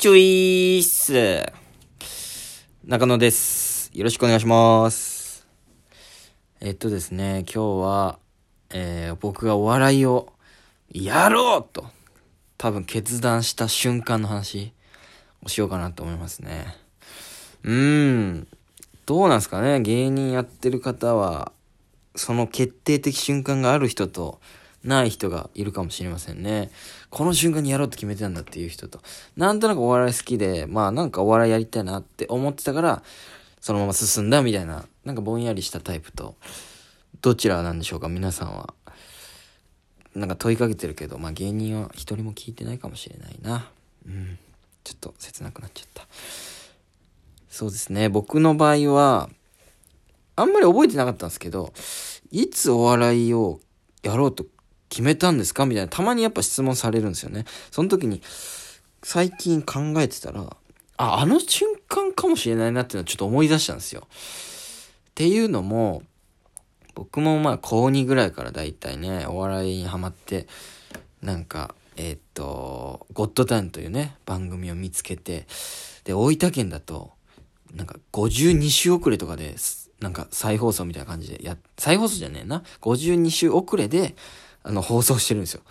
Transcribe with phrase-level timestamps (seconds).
[0.00, 1.52] チュイース
[2.84, 3.90] 中野です。
[3.92, 5.44] よろしくお願いします。
[6.60, 8.18] えっとですね、今日は、
[8.70, 10.32] えー僕がお笑いを
[10.92, 11.88] やろうと、
[12.58, 14.72] 多分決断した瞬間の話
[15.44, 16.76] をしようかなと思いますね。
[17.64, 18.46] うーん。
[19.04, 21.50] どうなんすかね芸人やってる方は、
[22.14, 24.38] その決定的瞬間がある人と、
[24.84, 26.70] ない人がいるかもしれませんね。
[27.10, 29.00] この瞬間にやろうと決めてたんだっていう人と。
[29.36, 33.02] なんとなくお笑い好きで、まあなんかお笑いやりたいなって思ってたから、
[33.60, 36.36] そのまま進んだみたいな、なんかぼんやりしたタイプと、
[37.20, 38.74] どちらなんでしょうか皆さんは。
[40.14, 43.68] なんか問いかけてるけど、まあ芸人は一人も聞いてないかもしれないな。
[44.06, 44.38] うん。
[44.84, 46.06] ちょっと切なくなっちゃった。
[47.50, 48.08] そうですね。
[48.08, 49.28] 僕の場合は、
[50.36, 51.72] あんまり覚えてなかったんですけど、
[52.30, 53.60] いつお笑いを
[54.02, 54.46] やろうと
[54.88, 55.66] 決めたんですか？
[55.66, 57.44] みたいな、たまにやっぱ質問されるんですよね。
[57.70, 58.22] その時に、
[59.02, 60.56] 最近考えてたら、
[60.96, 64.08] あ、あの瞬間かもしれないなっていうのをちょっと思い出したんですよ。
[64.08, 66.02] っていうのも、
[66.94, 70.48] 僕もまあ高2ぐらいからだいたいね、お笑いにハマって、
[71.22, 75.46] なんか、えーっと、ゴッドタウンというね、番組を見つけて、
[76.04, 77.12] で、大分県だと、
[77.74, 79.54] なんか52週遅れとかで、
[80.00, 82.62] なんか再放送みたいな感じでや、再放送じゃねえな。
[82.80, 84.14] 52週遅れで、
[84.62, 85.62] あの、放送してるんですよ。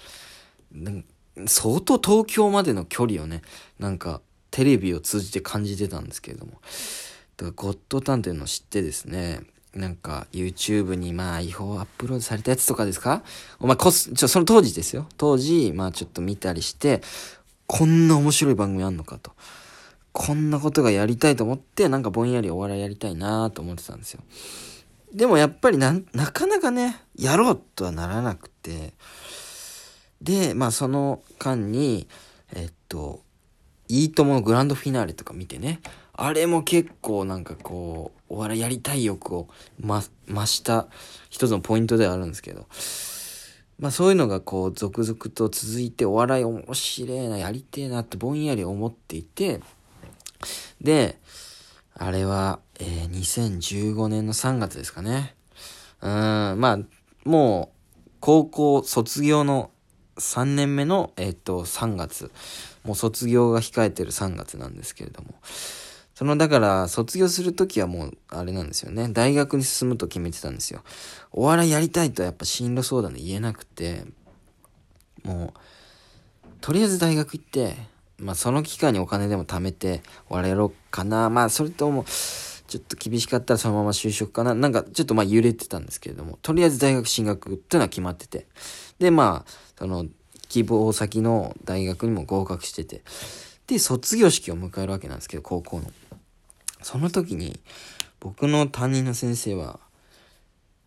[1.45, 3.41] 相当東京までの距離をね、
[3.80, 6.53] なんか、テレビを通じて感じてたんですけれども。
[6.53, 9.41] だから、ゴッドタンというのを知ってですね、
[9.75, 13.23] なんか、YouTube にまあ、違法アップロードされたやつとかですか？
[13.59, 15.08] お前こす、ちょ、その当時ですよ。
[15.17, 17.02] 当時、まあちょっと見たりして、
[17.67, 19.33] こんな面白い番組あんのかと。
[20.13, 24.21] こんなことがやりたいと思って、なんかぼんやりお笑いやりたいなと思ってたんですよ。
[25.13, 28.94] でもやっぱりな、なかなかね、やろうとはならなくて、
[30.22, 32.08] で、まあその間に、
[32.53, 33.22] えっと、
[33.88, 35.80] いいとものグランドフィナーレとか見てね、
[36.14, 39.47] あれも結構なんかこう、お笑いやりたい欲を、
[39.80, 40.87] ま、増した
[41.30, 42.67] 一つのポイントではあるんですけど、
[43.80, 49.61] まあそういうのがこう続々と続いてお笑い面白いな、やりてえなってぼんやり思っていて、
[50.81, 51.17] で、
[51.99, 55.35] あれは、えー2015年の3月ですかね。
[56.02, 56.80] うん、まあ、
[57.25, 57.71] も
[58.05, 59.71] う、高校卒業の
[60.17, 62.31] 3年目の、えっと、3月。
[62.83, 65.33] もう卒業が控えてる3月なんですけれども。
[66.13, 69.09] その、だから、卒業するときはもう、あれなんですよね。
[69.09, 70.83] 大学に進むと決めてたんですよ。
[71.31, 74.05] お笑いやりたいとやっぱ進路相談で言えなくて、
[75.23, 75.59] もう、
[76.61, 77.75] とりあえず大学行って、
[78.20, 81.30] まあその期間にお金でも貯めて、お笑いやろかな。
[81.30, 82.05] まあそれとも、
[82.67, 84.54] ちょっと厳しかったらそのまま就職かな。
[84.54, 88.48] なんかちょっとまあ揺れてたんですけれども、とりあえず大学進学っていうのは決まってて。
[89.00, 90.05] で、まあ、その、
[90.50, 93.04] 希望先の大学にも合格してて。
[93.67, 95.92] で、卒業式を迎えるわけなんですけど、高校の。
[96.82, 97.60] その時に、
[98.20, 99.80] 僕の担任の先生は、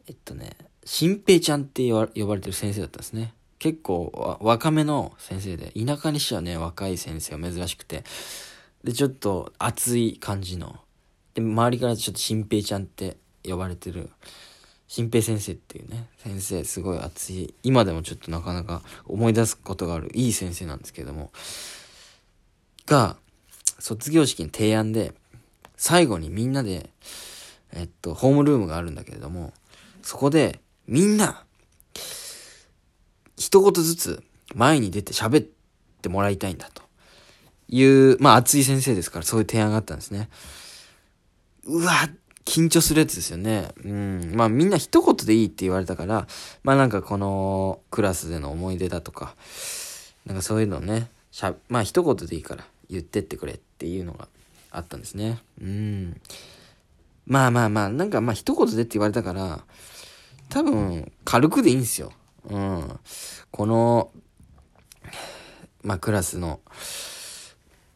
[0.06, 3.34] えっとね、新平ちゃんって呼ばれてる先生だったんですね。
[3.60, 8.04] 結構若めの先生で、田舎にしてはね、若い先生は珍しくて、
[8.82, 10.80] で、ちょっと熱い感じの、
[11.34, 14.08] で、周りからちょっと新平ちゃんって呼ばれてる、
[14.88, 21.30] 新平先生っていうね、先生、すごい熱い、今でもちょっとなかなか思い出すことがある、いい先生なんですけども、
[22.86, 23.18] が、
[23.78, 25.12] 卒業式に提案で、
[25.76, 26.88] 最後にみんなで、
[27.72, 29.52] えっと、ホームルームがあるんだけれども、
[30.00, 31.44] そこで、みんな、
[33.40, 34.22] 一言ずつ
[34.54, 35.46] 前に出て喋っ
[36.02, 36.82] てもらいたいんだと
[37.68, 40.28] いう、まあ熱い先生ですからそういう提案があったんですね。
[41.64, 41.92] うわ、
[42.44, 43.70] 緊張するやつですよね。
[43.82, 44.32] うん。
[44.34, 46.26] まあみんな一言でいいって言われたから、
[46.62, 49.34] まあなんかこのクラスでの思い出だとか、
[50.26, 54.28] なんかそういうのをね、しゃ、まあ一言でいいから言ってってくれっていうのが
[54.70, 55.38] あったんですね。
[55.62, 56.20] うん。
[57.26, 59.64] まあまあまあ、なんかまあ一言でって言われたから、
[60.50, 62.12] 多分軽くでいいんですよ。
[62.48, 63.00] うん。
[63.50, 64.10] この、
[65.82, 66.60] まあクラスの、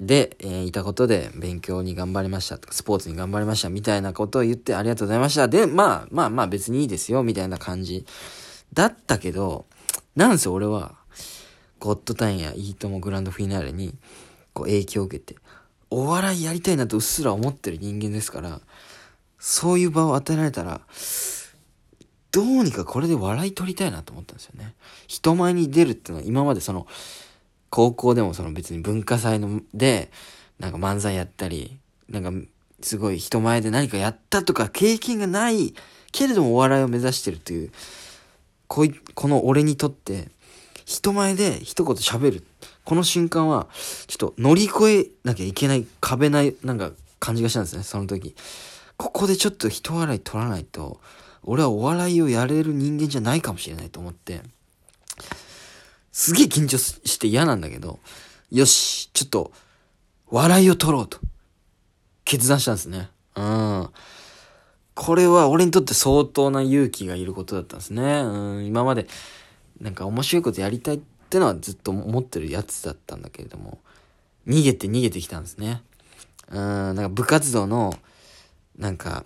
[0.00, 5.48] で、えーいたことで勉強に頑張りましたとか、スポーツに頑張りましたみたいなことを言ってありがとうございました。
[5.48, 8.04] で、まあまあまあ別にいいですよみたいな感じ
[8.72, 9.66] だったけど、
[10.16, 10.96] なんせ俺は、
[11.78, 13.94] ゴッドタンやいいともグランドフィナーレに
[14.54, 15.36] こう影響を受けて、
[15.90, 18.60] お笑いやりたいなとうっすら思ってる人間ですから、
[19.38, 20.80] そういう場を与えられたら、
[22.34, 24.74] どうにかこれで笑い取りたいなと思ったんですよね。
[25.06, 26.88] 人前に出るっていうのは今までその、
[27.70, 30.10] 高校でもその別に文化祭ので、
[30.58, 31.78] なんか漫才やったり、
[32.08, 32.32] なんか
[32.82, 35.74] すごい人前で何かやったとか経験がない
[36.10, 37.70] けれどもお笑いを目指してるという、
[38.66, 40.28] こい、この俺にとって、
[40.84, 42.44] 人前で一言喋る
[42.84, 43.68] この瞬間は、
[44.08, 46.90] ちょっと乗り越えなきゃいけない壁ない、なんか
[47.20, 48.34] 感じがしたんですね、その時。
[48.96, 51.00] ここでちょっと人笑い取らないと、
[51.44, 54.42] 俺はお笑いをやれる人間じゃないかもしれないと思って、
[56.12, 57.98] すげえ緊張して嫌なんだけど、
[58.50, 59.52] よし、ちょっと、
[60.30, 61.18] 笑いを取ろうと、
[62.24, 63.10] 決断したんですね。
[63.36, 63.88] うん。
[64.94, 68.20] これは俺にとって相当な勇気がいることだったんですね。
[68.22, 69.08] うん、今まで、
[69.80, 71.00] なんか面白いことやりたいっ
[71.30, 73.80] てのはずっと思ってるやつだったんだけれども、
[74.46, 75.82] 逃げて逃げてきたんですね。
[76.48, 77.92] うん、なんか部活動の、
[78.78, 79.24] なんか、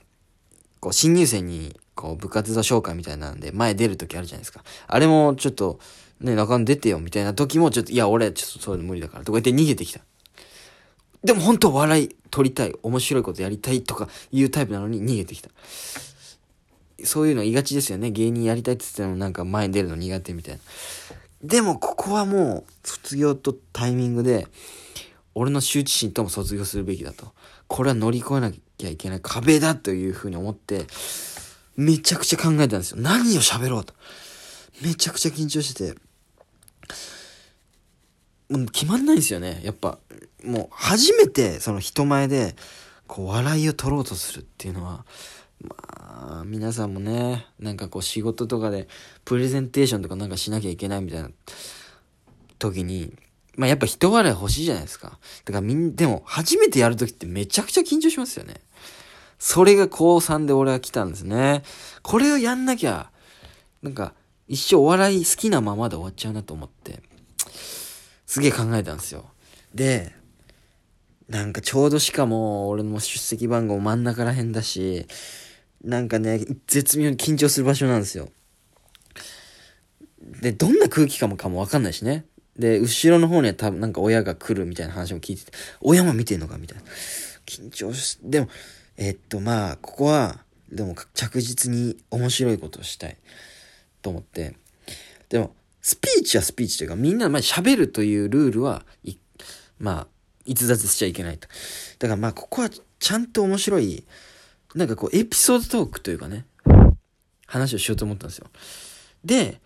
[0.81, 4.63] こう、新入生に、こう、部活動紹介みたいなんで、前出るときあるじゃないですか。
[4.87, 5.81] あれも、ちょっと、
[6.21, 10.01] ね、中野出てよ、みたいな時も、ちょっと、いや、俺、ちょっとそういうの無理だから、とか言って逃げてきた。
[11.25, 15.51] でも本当笑い取りたい、面白いことやりたいとかいうタイプなのに逃げてきた。
[17.05, 18.13] そういうの言いがちですよね。
[18.13, 20.61] 芸人やりたいって言ってもなんか前に出るの苦手みたいな。
[21.43, 24.47] でもここはもう卒業とタイミングで、
[25.35, 27.33] 俺の羞恥心とも卒業するべきだと。
[27.69, 30.87] これは乗り越えなきゃいけない壁だというふうに思って、
[31.79, 32.97] めちゃくちゃ考えたんですよ。
[33.01, 33.95] 何を喋ろうと。
[34.83, 36.01] めちゃくちゃ緊張してて。
[38.51, 39.61] もう決まんないんですよね。
[39.63, 39.99] やっぱ、
[40.43, 42.57] もう初めてその人前で、
[43.07, 45.07] こう笑いを取ろうとするっていうのは、
[45.63, 48.89] まあ、皆さんもね、なんかこう仕事とかで
[49.25, 51.31] プレゼンテーションとかなんかしなきゃいけないみたいな
[52.59, 53.15] 時に、
[53.55, 55.21] まあやっぱ人笑い欲しいじゃないですか。
[55.45, 58.55] だからみん、でも初めてやる時ってめちゃくちゃ緊張しますよね。
[59.39, 61.63] それが高3で俺は来たんですね。
[62.03, 63.11] これをやんなきゃ、
[63.83, 64.15] なんか
[64.49, 67.01] 一生お笑い好きなままで終わっちゃうなと思って、
[68.27, 69.27] すげえ考えたんですよ。
[69.75, 70.13] で、
[71.29, 75.07] なんかちょうどしかも俺の出席番号真ん中ら辺だし、
[75.85, 78.31] なんかね、絶妙に緊張する場所なんですよ。
[80.41, 82.25] で、どんな空気感もかもわかんないしね。
[82.59, 86.85] で、後ろの方には多分なんか親が来るみたいな話も聞いてて、親も見てんのかみたいな。
[87.47, 88.49] 緊張し、でも、
[88.99, 93.17] えっと、まあ、ここは、でも着実に面白いことをしたい
[94.03, 94.57] と思って。
[95.29, 98.85] でも、スピーチはスピーチというか、みんな、まあ、喋るというルールは、
[99.79, 100.07] まあ、
[100.45, 101.47] 逸脱しちゃいけないと。
[102.01, 104.05] だからまあ、ここはちゃんと面白い、
[104.75, 106.45] なんかこう、エピソードトークというかね、
[107.47, 108.49] 話をしようと思ったんですよ。
[109.25, 109.61] で、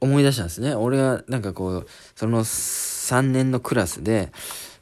[0.00, 0.74] 思い出したんですね。
[0.74, 4.30] 俺は、なんかこう、その3年のクラスで、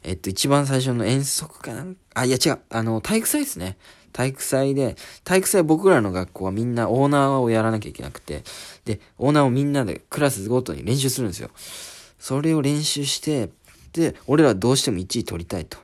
[0.03, 1.85] えっと、一番最初の遠足かな？
[2.13, 3.77] あ、いや違う、あの、体育祭ですね。
[4.11, 8.43] 体育祭で、体育祭僕らの学校はみんなオーナーをやらなきゃいけなくて、
[8.85, 11.49] で、オーナーをみんなでクラスごとに練習するんですよ。
[12.19, 13.49] それを練習して、
[13.93, 15.77] で、俺らはどうしても1位取りたいと。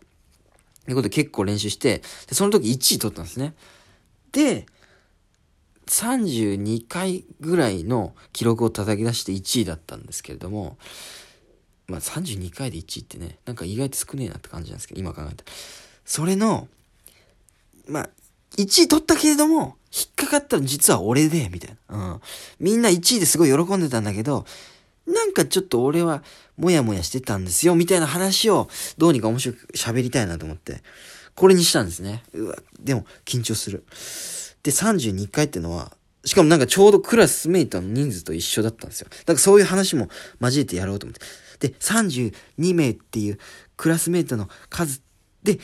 [0.87, 3.53] いうことで結構練習して、で、その時1位取ったんですね。
[4.31, 4.65] で、
[5.87, 10.77] 32回ぐらいの記録を叩き出して1位だったんですけれども、
[11.89, 15.35] まあ32回で1位ってね、なんか意外と少ねえなって感じなんですけど、今考えたら。
[16.05, 16.67] それの、
[17.87, 18.09] まあ、
[18.57, 22.13] 1位取ったけれども、引っかかったの実は俺で、みたいな。
[22.13, 22.21] うん。
[22.59, 24.45] みんな1位ですごい喜んでたんだけど、
[25.07, 26.23] なんかちょっと俺は
[26.57, 30.83] もやもやしてたんですよ、みたいな話をどうにか面白く喋りたいなと思って、
[31.35, 32.23] これにしたんですね。
[32.33, 33.83] うわ、でも緊張する。
[34.61, 35.91] で、32回ってのは、
[36.25, 39.07] しかもなんかちょうどクラスメイトの人数と一緒だったんですよ。
[39.09, 40.09] だからそういう話も
[40.41, 41.21] 交えてやろうと思って。
[41.59, 42.33] で、32
[42.75, 43.39] 名っていう
[43.77, 45.01] クラスメイトの数
[45.43, 45.59] で、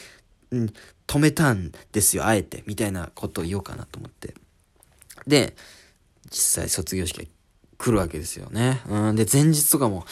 [0.51, 0.73] うん、
[1.07, 2.63] 止めたんですよ、あえて。
[2.65, 4.35] みたいなことを言おうかなと思って。
[5.27, 5.55] で、
[6.29, 7.29] 実際卒業式
[7.77, 8.81] 来るわけですよね。
[8.87, 10.05] うん、で、前日とかも、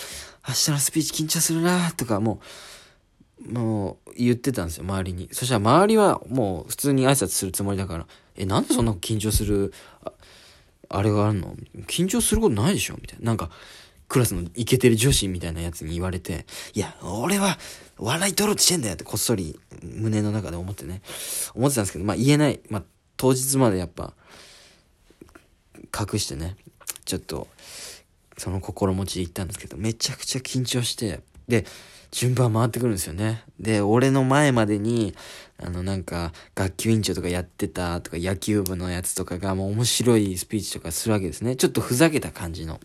[0.48, 2.42] 明日のスピーチ緊張するなとかも
[3.46, 5.30] う、もう言ってたんですよ、周りに。
[5.32, 9.74] そしたら周りはもう普通に挨拶するつもりだから、え、なんでそんな緊張する、
[10.04, 10.12] あ
[10.90, 11.56] あれがあるの？
[11.88, 12.96] 緊張することないでしょ？
[13.02, 13.26] みたいな。
[13.26, 13.50] なんか、
[14.08, 17.58] クラスのイケてる女子みたいなやつに言われて、いや、俺は
[17.98, 21.02] 笑い取ろうとしてんだよってこっそり胸の中で思ってね、
[21.56, 22.60] 思ってたんですけど、まあ言えない。
[22.70, 22.84] まあ
[23.18, 24.14] 当日までやっぱ、
[25.98, 26.58] 隠してね、
[27.06, 27.48] ちょっと、
[28.38, 31.66] その心持ちで行ったんですけど、めちゃくちゃ緊張して、で、
[32.12, 33.44] 順番回ってくるんですよね。
[33.60, 35.16] で、俺の前までに、
[35.58, 41.56] あの、なんか、学級委員長とかやってたとか、野球部のやつとかが、もう面白いスピーチとかするわけですね。
[41.56, 42.80] ちょっとふざけた感じの。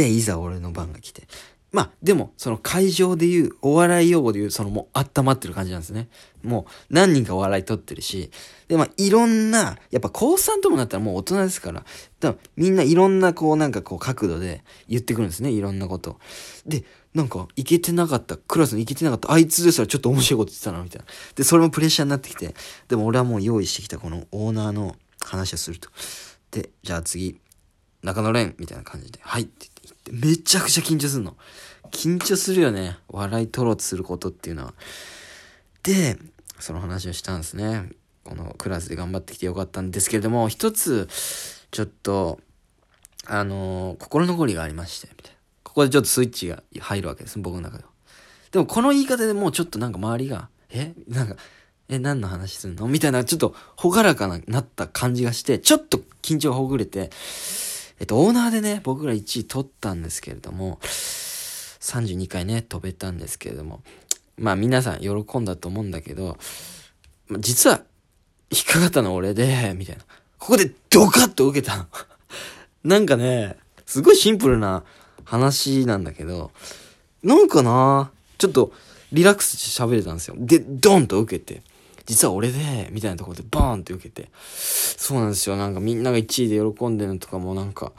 [0.00, 1.28] で、いざ俺の番が来て。
[1.72, 6.08] まあ、でも、その会場で言う、お笑い用語で言う、そのもう温まってる感じなんですね。
[6.42, 8.30] もう、何人かお笑い取ってるし、
[8.66, 11.84] で、まあ、いろんな、やっぱ高3ともなったらもう大人ですから、
[12.18, 16.18] だからみんないろんなこう、なんかこう、角度で言ってくるんですね、いろんなこと。
[16.66, 16.82] で、
[17.14, 21.06] なんか、いけてなかった、クラスにいけてなかった、あいつですらちょっと面白いこと言ってたな、みたいな。
[21.34, 22.54] で、それもプレッシャーになってきて、
[22.88, 25.90] でも俺はもう用意してきたこのオーナーの話をすると。
[26.52, 27.38] で、じゃあ次、
[28.02, 29.68] 中野蓮みたいな感じで、はいって
[30.00, 31.36] ってめちゃくちゃ緊張するの。
[31.90, 32.98] 緊張するよね。
[33.08, 34.74] 笑い取ろうとすることっていうのは。
[35.82, 36.18] で、
[36.58, 37.90] その話をしたんですね。
[38.24, 41.08] このクラスで頑張ってきてよかったんですけれども、一つ、
[41.70, 42.38] ちょっと、
[43.26, 45.38] あのー、心残りがありまして、みたいな。
[45.62, 47.90] ここでちょっとスイッチが入るわけです、僕の中では。
[48.50, 50.92] でもこの言い方でもうちょっとなんか周りが、え？
[51.08, 51.36] なんか、
[51.88, 52.88] え、何の話するの？
[52.88, 57.10] みたいな、ちょっと、ほがらかな、なった感じがして、ちょっと緊張ほぐれて、
[58.00, 63.82] えっと、オーナーでね、僕ら1位取ったんですけれども、32回ね、飛べたんですけれども、
[64.38, 66.38] まあ皆さん喜んだと思うんだけど、
[67.38, 67.82] 実は、
[68.50, 70.02] 引っかかったの俺で、みたいな。
[70.38, 71.86] ここでドカッと受けたの。
[72.84, 74.82] なんかね、すごいシンプルな
[75.24, 76.52] 話なんだけど、
[77.22, 78.72] なんかなちょっと
[79.12, 80.36] リラックスして喋れたんですよ。
[80.38, 81.62] で、ドンと受けて。
[82.10, 84.32] 実は俺で、みたいなところでバーンって受けて。
[84.42, 85.56] そうなんですよ。
[85.56, 87.92] なんかみんなが1位で喜んでるのとかもなんか、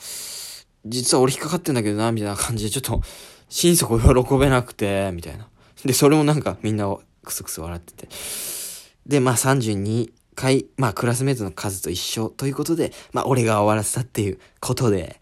[0.86, 3.02] 実は俺引っかかってんだけどな、みたいな感じでちょっと、
[3.48, 5.48] 心底喜べなくて、みたいな。
[5.86, 8.10] で、それもなんかみんなクスクス笑ってて。
[9.08, 15.22] で、まあ32回、まあクラスメートの数と一緒ということで、まあ俺が終わらせたっていうことで、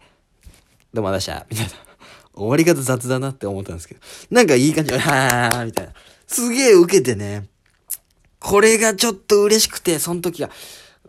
[0.92, 1.90] どうもありがとうございました、みたいな。
[2.34, 4.00] 終わり方雑だなって思ったんですけど。
[4.32, 5.92] なんかいい感じで、はーみたいな。
[6.26, 7.46] すげえ受けてね。
[8.40, 10.50] これがちょっと嬉しくて、その時は、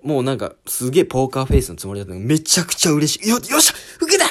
[0.03, 3.29] もうなんか、すげえポーカーフェイスのつもりだったのめちゃくちゃ嬉しい。
[3.29, 4.25] よ、よっしゃ受けた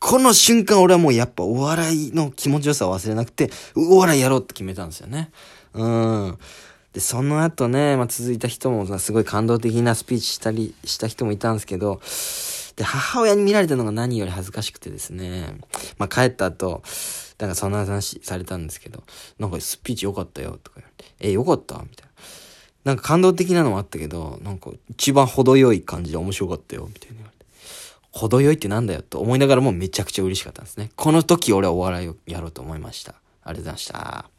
[0.00, 5.30] この瞬間俺はもうやっぱお笑いの気持ちよさを忘れなくて、お笑いやろうって決めたんですよね。
[5.74, 6.38] うん。
[6.92, 12.00] で、その後ね、まあ、続いた人もすごい感動的なスピーチしたりした人もいたんですけど、
[12.76, 15.58] で、母親に見られたのが何より恥ずかしくてですね、
[15.98, 16.82] まあ、帰った後、
[17.38, 19.04] だからそんな話されたんですけど、
[19.38, 22.12] なんかスピーチ良かったよとか言われて、え、良かったみたいな。
[22.84, 27.46] なんか感動的なのもあったけど、なんか一番程よい感じで面白かったよ、みたいな言われて。
[28.10, 30.90] 程よいってなんだよと思いながらもめちゃくちゃ嬉しかったんですね。
[30.96, 33.14] この時俺はお笑いをやろうと思いました。
[33.44, 34.30] ありがとうございました。